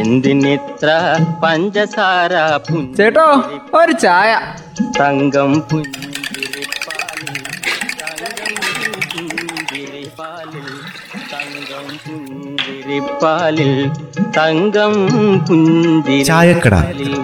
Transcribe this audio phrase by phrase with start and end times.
[0.00, 0.88] എന്തിനിത്ര
[1.42, 2.32] പഞ്ചസാര
[2.96, 3.26] ചേട്ടോ
[3.74, 4.30] ഒരു ചായ
[4.98, 7.38] തങ്കം പുഞ്ചിരിപ്പാലിൽ
[8.02, 8.54] തങ്കം
[9.14, 10.68] പുഞ്ചിരിപ്പാലിൽ
[11.34, 13.72] തങ്കം പുഞ്ചിരിപ്പാലിൽ
[14.36, 14.94] തങ്കം
[16.28, 16.74] ചായക്കട.
[16.82, 17.14] പുഞ്ചിരിപ്പാലിൽ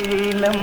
[0.00, 0.58] നീലം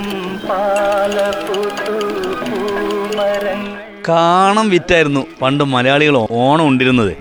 [0.48, 1.96] പാലപ്പുതു
[2.42, 3.73] പൂമരങ്ങൾ
[4.08, 7.14] കാണം വിറ്റായിരുന്നു പണ്ട് മലയാളികൾ ഓണം ഉണ്ടിരുന്നത്.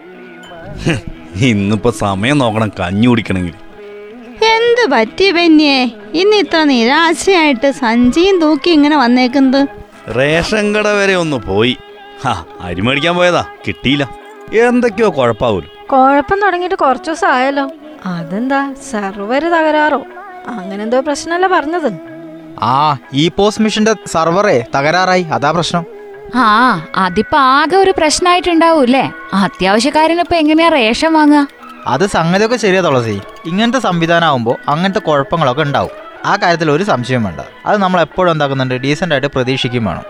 [1.37, 3.55] ഇന്നിപ്പോ സമയം നോക്കണം കഞ്ഞി കുടിക്കണമെങ്കിൽ.
[4.45, 9.69] എന്ത് പറ്റി ബെന്നിയെ ഇന്ന് ഇത്ര നിരാശയായിട്ട് സഞ്ചിയും തൂക്കി ഇങ്ങനെ വന്നേക്കുന്നത്?
[10.19, 11.77] റേഷൻ കട വരെ ഒന്ന് പോയി.
[12.25, 14.09] ഹാ അരി മേടിക്കാൻ പോയതാ കിട്ടിയില്ല.
[14.55, 15.62] എന്തൊക്കെയോ കുഴപ്പാവൂല.
[15.93, 17.71] കുഴപ്പം തുടങ്ങിയിട്ട് കുറച്ചു ദിവസം ആയല്ലോ
[18.07, 20.03] അതെന്താ സെർവർ തകരാറോ?
[20.49, 21.93] അങ്ങനെന്തോ പ്രശ്നമല്ല പറഞ്ഞത്?
[22.62, 25.23] ആ ഈ പോസ്റ്റ് മിഷന്റെ സർവറേ തകരാറായി.
[25.23, 25.92] അതാ പ്രശ്നം.
[26.35, 29.13] ആ അതിപ്പോ ആകെ ഒരു പ്രശ്നമായിട്ടുണ്ടാവൂല്ലേ
[30.21, 31.49] ഇപ്പൊ എങ്ങനെയാ റേഷൻ വാങ്ങുക?
[31.87, 33.20] അത് സംഗതിയൊക്കെ ശരിയാ തുളസി.
[33.47, 35.91] ഇങ്ങനത്തെ സംവിധാനം ആവുമ്പോ അങ്ങനത്തെ കുഴപ്പങ്ങളൊക്കെ ഉണ്ടാവും.
[36.25, 37.41] ആ കാര്യത്തിൽ ഒരു സംശയം വേണ്ട.
[37.67, 38.75] അത് നമ്മൾ എപ്പോഴും എന്താക്കുന്നുണ്ട്?
[38.75, 40.03] ഡീസന്റ് ആയിട്ട് പ്രതീക്ഷിക്കും വേണം.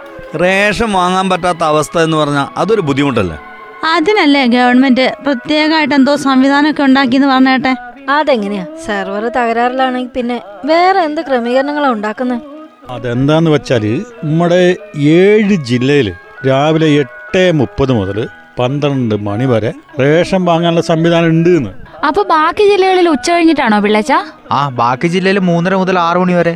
[0.42, 3.36] റേഷൻ വാങ്ങാൻ പറ്റാത്ത അവസ്ഥ എന്ന് പറഞ്ഞാൽ അതൊരു ബുദ്ധിമുട്ടല്ലേ?
[3.84, 7.74] അതിനല്ലേ ഗവൺമെന്റ് പ്രത്യേകമായിട്ട് എന്തോ സംവിധാനമൊക്കെ ഉണ്ടാക്കിയെന്ന് പറഞ്ഞേട്ടെ?
[8.08, 8.64] അതെങ്ങനെയാ?
[8.86, 12.52] സെർവർ തകരാറിലാണെങ്കിൽ പിന്നെ വേറെ എന്ത് ക്രമീകരണങ്ങളാ ഉണ്ടാക്കുന്നത്
[12.90, 16.14] അതെന്താന്ന് വെച്ചാൽ നമ്മുടെ ഏഴ് ജില്ലയിൽ
[16.46, 21.70] രാവിലെ എട്ട് മുപ്പത് മുതൽ പന്ത്രണ്ട് മണി വരെ റേഷൻ വാങ്ങാനുള്ള സംവിധാനം ഉണ്ട് എന്ന്
[22.04, 24.12] അപ്പൊ ബാക്കി ജില്ലകളിൽ ഉച്ച കഴിഞ്ഞിട്ടാണോ പിള്ളച്ച
[24.52, 26.54] ആ ബാക്കി ജില്ലയിൽ മൂന്നര മുതൽ ആറു മണി വരെ.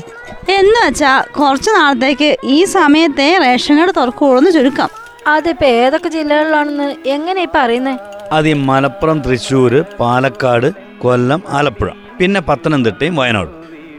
[0.48, 4.88] എന്ന് വെച്ചാ കുറച്ച് നാളത്തേക്ക് ഈ സമയത്തെ റേഷൻ കട തുറക്കുള്ളൂ ചുരുക്കം.
[5.26, 7.96] അതിപ്പോ ഏതൊക്കെ ജില്ലകളിലാണെന്ന് എങ്ങനെ ഇപ്പൊ അറിയുന്നേ?
[8.32, 13.50] അത് ഈ മലപ്പുറം തൃശ്ശൂര് പാലക്കാട് കൊല്ലം ആലപ്പുഴ പിന്നെ പത്തനംതിട്ടയും വയനാട്.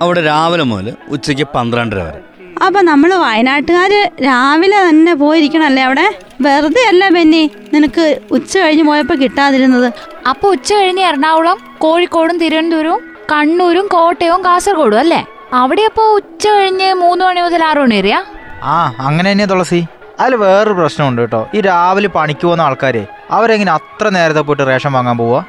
[0.01, 2.21] അവിടെ രാവിലെ മുതൽ ഉച്ചയ്ക്ക് പന്ത്രണ്ടര വരെ.
[2.67, 6.05] അപ്പൊ നമ്മൾ വയനാട്ടുകാര് രാവിലെ തന്നെ പോയിരിക്കണല്ലേ അവിടെ?
[6.41, 9.87] വെറുതെ അല്ല ബെന്നി നിനക്ക് ഉച്ച കഴിഞ്ഞ് പോയപ്പോ കിട്ടാതിരുന്നത്.
[10.31, 13.01] അപ്പൊ ഉച്ച കഴിഞ്ഞ് എറണാകുളം കോഴിക്കോടും തിരുവനന്തപുരവും
[13.31, 15.21] കണ്ണൂരും കോട്ടയവും കാസർഗോഡും അല്ലേ?
[15.53, 18.19] അവിടെ അപ്പോ ഉച്ച കഴിഞ്ഞ് മൂന്ന് മണി മുതൽ ആറു മണി വരെയാ?
[18.63, 18.75] ആ
[19.07, 19.81] അങ്ങനെ തന്നെയാ തുളസി.
[20.19, 21.41] അതിൽ വേറൊരു പ്രശ്നമുണ്ട് കേട്ടോ.
[21.55, 25.41] ഈ രാവിലെ പണിക്ക് പോകുന്ന ആൾക്കാരെ അവരെങ്ങനെ അത്ര നേരത്തെ പോയിട്ട് റേഷൻ വാങ്ങാൻ പോവാ?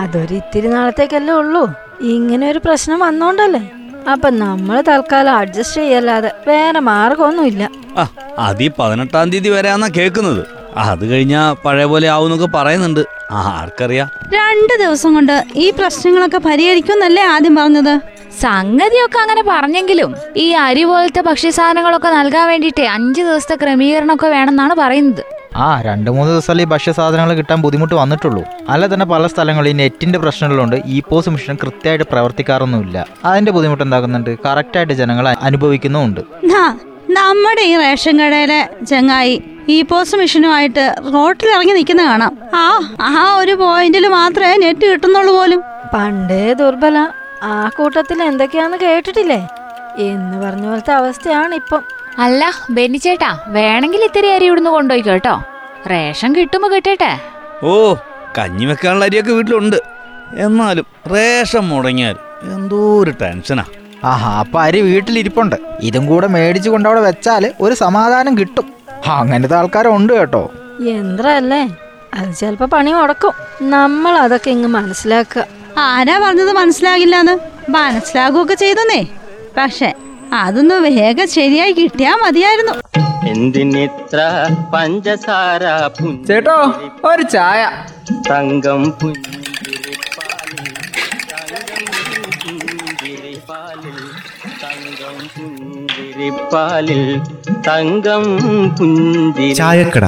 [0.00, 1.62] അതൊരു ഇത്തിരി നാളത്തേക്കല്ലേ ഉള്ളൂ.
[2.14, 3.62] ഇങ്ങനെ ഒരു പ്രശ്നം വന്നോണ്ടല്ലേ?
[4.08, 7.70] അപ്പൊ നമ്മൾ തൽക്കാലം അഡ്ജസ്റ്റ് ചെയ്യല്ലാതെ വേറെ മാർഗമൊന്നുമില്ല.
[7.96, 10.46] ആ അത് ഈ പതിനെട്ടാം തീയതി വരെയാന്നാ കേൾക്കുന്നത്.
[10.76, 13.00] അത് കഴിഞ്ഞാ പഴയ പോലെ ആവുന്നൊക്കെ പറയുന്നുണ്ട്.
[13.30, 18.00] ആ രണ്ടു രണ്ട് ദിവസം കൊണ്ട് ഈ പ്രശ്നങ്ങളൊക്കെ പരിഹരിക്കുമെന്നല്ലേ ആദ്യം പറഞ്ഞത്?
[18.40, 25.39] സംഗതിയൊക്കെ അങ്ങനെ പറഞ്ഞെങ്കിലും ഈ അരി പോലത്തെ ഭക്ഷ്യസാധനങ്ങളൊക്കെ നൽകാൻ വേണ്ടിയിട്ട് അഞ്ച് ദിവസത്തെ ക്രമീകരണമൊക്കെ വേണമെന്നാണ് പറയുന്നത്.
[25.56, 28.44] ആ രണ്ട് മൂന്ന് ദിവസമല്ലേ ഈ ഭക്ഷ്യസാധനങ്ങൾ കിട്ടാൻ ബുദ്ധിമുട്ട് വന്നിട്ടുള്ളൂ.
[28.68, 30.76] അല്ല തന്നെ പല സ്ഥലങ്ങളിൽ ഈ നെറ്റിന്റെ പ്രശ്നങ്ങളുണ്ട്.
[30.86, 33.06] ഈ പോസ് മിഷൻ കൃത്യമായിട്ട് പ്രവർത്തിക്കാറൊന്നുമില്ല.
[33.24, 34.38] അതിന്റെ ബുദ്ധിമുട്ട് എന്താക്കുന്നുണ്ട്?
[34.46, 36.20] കറക്റ്റായിട്ട് ജനങ്ങൾ അനുഭവിക്കുന്നുമുണ്ട്.
[36.44, 36.78] നാ,
[37.10, 42.38] നമ്മുടെ ഈ റേഷൻ കടയിലെ ചങ്ങായി ഈ പോസ്റ്റ് മെഷീനുമായിട്ട് റോട്ടിൽ ഇറങ്ങി നിൽക്കുന്ന കാണാം.
[42.54, 45.62] ആ ആ ഒരു പോയിന്റിൽ മാത്രമേ നെറ്റ് കിട്ടുന്നുള്ളൂ പോലും.
[45.94, 47.08] പണ്ടേ ദുർബല.
[47.42, 49.48] ആ കൂട്ടത്തിൽ എന്തൊക്കെയാന്ന് കേട്ടിട്ടില്ലേ?
[49.98, 51.99] എന്ന് പറഞ്ഞ പോലത്തെ അവസ്ഥയാണ് ഇപ്പം.
[52.18, 55.44] അല്ല ബെന്നിച്ചേട്ടാ വേണമെങ്കിൽ ഇത്തിരി അരി ഇവിടുന്ന് കൊണ്ടുപോയി കേട്ടോ.
[55.90, 57.18] റേഷൻ കിട്ടുമ്പോ കിട്ടട്ടെ.
[57.62, 57.94] ഓ
[58.38, 59.76] കഞ്ഞി വെക്കാനുള്ള അരിയൊക്കെ വീട്ടിലുണ്ട്.
[60.36, 63.64] എന്നാലും റേഷൻ മുടങ്ങിയാൽ എന്തോ ഒരു ടെൻഷനാ.
[64.04, 65.56] ആഹാ അപ്പൊ അരി വീട്ടിലിരിപ്പുണ്ട്.
[65.80, 68.72] ഇതും കൂടെ മേടിച്ചു കൊണ്ടവിടെ വെച്ചാൽ ഒരു സമാധാനം കിട്ടും.
[69.06, 70.50] അങ്ങനത്തെ ആൾക്കാരുണ്ട് കേട്ടോ.
[70.80, 71.76] യന്ത്രല്ലേ?
[72.14, 73.32] അത് ചിലപ്പോ പണി മുടക്കും.
[73.62, 75.46] നമ്മൾ അതൊക്കെ ഇങ്ങ് മനസ്സിലാക്കുക.
[75.78, 77.38] ആരാ പറഞ്ഞത് മനസ്സിലാകില്ലെന്ന്?
[77.70, 79.06] മനസ്സിലാകുകയൊക്കെ ചെയ്തെന്നേ.
[79.56, 79.94] പക്ഷെ
[80.32, 82.74] അതൊന്ന് വേഗം ശരിയായി കിട്ടിയാ മതിയായിരുന്നു.
[83.28, 84.18] എന്തിനിത്ര
[84.74, 85.62] പഞ്ചസാര
[86.28, 86.56] ചേട്ടോ
[87.04, 87.62] ഒരു ചായ.
[88.30, 89.68] തങ്കം പുഞ്ചിരിപ്പാലിൽ
[94.62, 97.02] തങ്കം പുഞ്ചിരിപ്പാലിൽ
[97.68, 98.24] തങ്കം
[98.78, 100.06] പുഞ്ചിരി ചായക്കട.